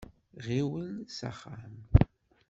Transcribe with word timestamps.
Ɣiwel 0.45 0.93
s 1.15 1.17
axxam. 1.29 1.75